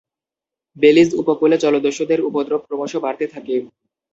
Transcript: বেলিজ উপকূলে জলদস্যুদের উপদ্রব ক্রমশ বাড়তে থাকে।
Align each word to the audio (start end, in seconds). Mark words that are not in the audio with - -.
বেলিজ 0.77 1.09
উপকূলে 1.21 1.55
জলদস্যুদের 1.63 2.19
উপদ্রব 2.29 2.61
ক্রমশ 2.67 2.93
বাড়তে 3.03 3.25
থাকে। 3.33 3.55